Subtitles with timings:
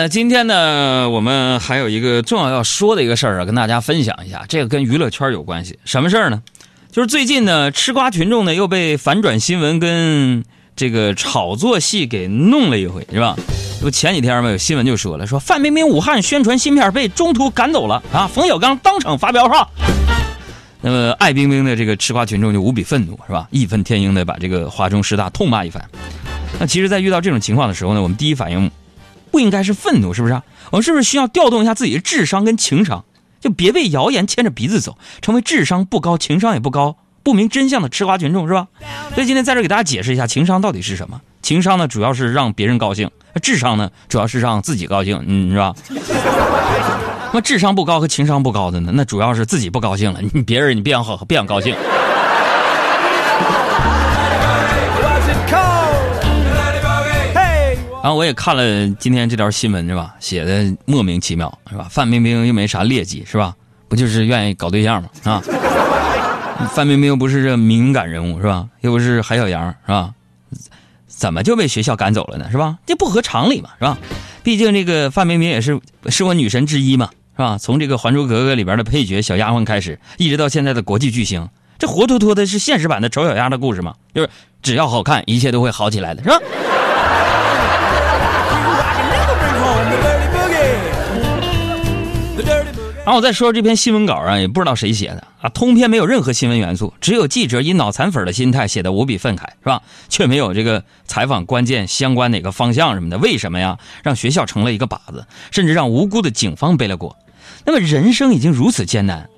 [0.00, 4.46] 那，今天呢，我们还有一个重要要说的一个事儿啊，跟大家分享一下。
[4.48, 6.42] 这个跟娱乐圈有关系，什么事儿呢？
[6.90, 10.42] 就是最近呢，吃瓜群众呢又被反转新闻跟
[10.74, 13.36] 这个炒作戏给弄了一回，是吧？
[13.78, 19.68] 这不前几天嘛，有新闻就说了，说范冰冰武汉宣传芯片被中途赶走了啊，冯小刚当场发飙是吧？
[20.80, 23.46] 那么爱冰冰的这个吃瓜群众就无比愤怒是吧？
[23.50, 25.84] 义愤填膺的把这个华中师大痛骂一番。
[26.58, 28.70] 那其实，在遇到这种情况的时候呢，我们第一反应。
[29.30, 30.34] 不应该是愤怒，是不是？
[30.70, 33.04] 我们是不是需要调动一下自己的智商跟情商？
[33.40, 38.66] 就别被谣言牵着鼻子走，成为智商不高、情商也不高、不明真相的吃瓜群众，是吧？
[39.14, 41.20] 所以今天在这给大家解释一下，情商到底是什么？
[41.40, 43.08] 情商呢，主要是让别人高兴；
[43.42, 45.74] 智商呢，主要是让自己高兴，嗯，是吧？
[47.32, 51.74] 那智商不高和情商不高的呢，那主要是自己不高兴了，你别人你别想好，别想高兴。
[58.02, 60.14] 然后我也看了今天这条新闻是吧？
[60.20, 61.86] 写的莫名其妙是吧？
[61.90, 63.54] 范冰冰又没啥劣迹是吧？
[63.88, 65.08] 不就是愿意搞对象吗？
[65.24, 65.42] 啊？
[66.72, 68.66] 范冰冰又不是这敏感人物是吧？
[68.80, 70.10] 又不是海小羊是吧？
[71.06, 72.48] 怎么就被学校赶走了呢？
[72.50, 72.78] 是吧？
[72.86, 73.98] 这不合常理嘛是吧？
[74.42, 77.58] 毕竟这个范冰冰也是是我女神之一嘛是吧？
[77.58, 81.46] 从这个《还珠格格》里边的配角小丫鬟开始，一直到现在的国际巨星，
[81.78, 83.94] 这活脱脱的是现实版的丑小鸭的故事嘛？
[84.14, 84.30] 就是
[84.62, 86.38] 只要好看，一切都会好起来的是吧？
[93.02, 99.82] 然后我再说说这篇新闻稿啊，也不知道谁写的啊，通篇没有任何新闻元素，只有记者以脑残粉的心态写的无比愤慨，是吧？
[100.08, 103.16] 却没有这个采访关键相关哪个方向什么的。
[103.18, 103.78] 为什么呀？
[104.04, 107.16] 让学校成了一个靶子，甚至让无辜的警方背了锅。
[107.64, 109.28] 那么人生已经如此艰难，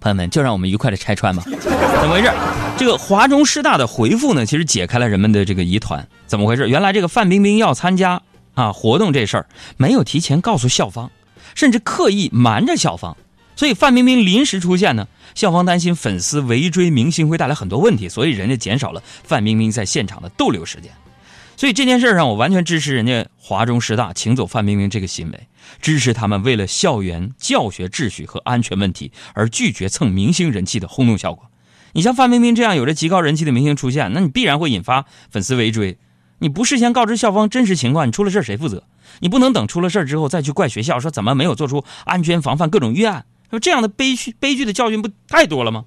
[0.00, 1.44] 朋友们，就让我们愉快的拆穿吧。
[1.46, 2.30] 怎么回事？
[2.76, 6.06] 这个华中师大的回复呢，其实解开了人们的这个疑团。
[6.26, 6.68] 怎么回事？
[6.68, 8.20] 原来这个范冰冰要参加
[8.54, 9.46] 啊活动这事儿，
[9.76, 11.10] 没有提前告诉校方。
[11.54, 13.16] 甚至刻意瞒着校方，
[13.56, 20.90] 所以范冰冰临时出现呢，校方担心粉丝围追明星会带来很多问题，所以人家减少了范冰冰在现场的逗留时间。
[21.56, 25.48] 所以这件事上，我完全支持人家华中师大请走范冰冰这个行为，
[25.80, 31.44] 支持他们为了校园教学秩序和安全问题而拒绝蹭明星人气的轰动效果。
[31.92, 35.98] 你像范冰冰这样有着极高人气的明星出现，那你必然会引发粉丝围追。
[36.42, 38.82] 你不事先告知校方真实情况，你出了事谁负责？
[39.20, 43.24] 你不能等出了事之后再去怪学校，说怎么没有做出安全防范各种预案？
[43.48, 45.84] 说这样的悲剧悲剧的教训不太多了吗？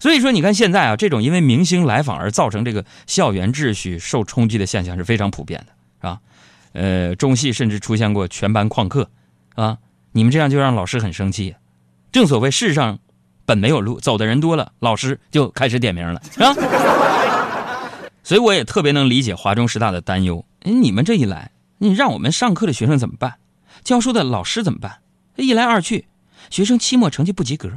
[0.00, 6.20] 所以说，你看现在啊，这种因为明星来访而造成这个校园秩序受冲击的现象是非常普遍的，是吧？
[6.72, 9.10] 呃，中戏甚至出现过全班旷课，
[9.56, 9.76] 啊，
[10.12, 11.54] 你们这样就让老师很生气。
[12.12, 12.98] 正所谓世上
[13.44, 16.54] 本没有路，走的人多了，老师就开始点名了，是吧？
[18.26, 20.44] 所以我也特别能理解华中师大的担忧。
[20.62, 23.34] 哎，你们这一来，你让我们上课的学生怎么办？
[23.84, 24.98] 教书的老师怎么办？
[25.36, 26.06] 一来二去，
[26.50, 27.70] 学生期末成绩不及格，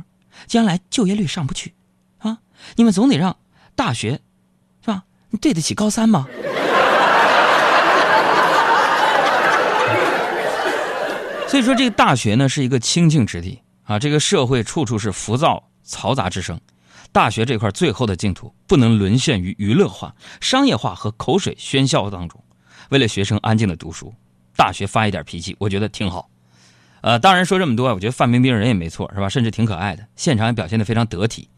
[0.48, 1.76] 将来就业率上不去，
[2.18, 2.40] 啊！
[2.78, 3.38] 你们总得让
[3.76, 4.22] 大学，
[4.82, 5.04] 是吧？
[5.30, 6.28] 你对得起高三吗？
[11.48, 14.00] 所以说，这个大学呢是一个清净之地啊。
[14.00, 16.59] 这个社会处处是浮躁嘈杂之声。
[17.12, 22.42] 大学这块最后的净土不能沦陷于娱乐化、商业化和口水喧嚣当中。
[22.90, 24.14] 为了学生安静的读书，
[24.56, 26.30] 大学发一点脾气，我觉得挺好。
[27.02, 29.30] 呃，当然说这么多，我觉得范冰冰人也没错，是吧？
[29.30, 31.50] 甚至挺可爱的，现场也表现的非常得体。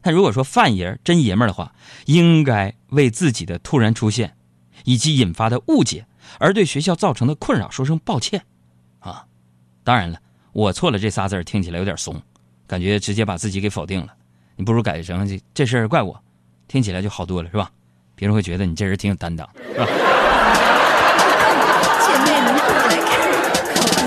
[0.00, 1.74] 但如果说范爷真爷们的话，
[2.06, 4.36] 应该为自己的突然出现
[4.84, 6.04] 以及引发的误解
[6.38, 8.44] 而对学校造成的困扰说声抱歉
[8.98, 9.24] 啊！
[9.84, 10.20] 当然了，
[10.52, 12.20] 我错了这仨字听起来有点怂，
[12.66, 14.14] 感觉直接把自己给否定了。
[14.64, 16.18] 不如改成这这事儿怪我
[16.68, 17.70] 听起来就好多了是吧？
[18.14, 19.86] 别人会觉得你这人挺有担当是吧？
[22.06, 23.10] 姐妹们过来看
[23.74, 24.00] 口红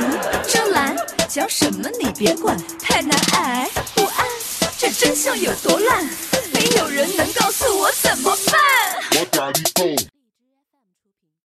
[0.47, 0.95] 张兰
[1.27, 4.25] 讲什么你别管太难挨不安
[4.77, 6.07] 这真相有多烂？
[6.53, 9.19] 没有人能告诉我怎么办？
[9.19, 9.51] 我打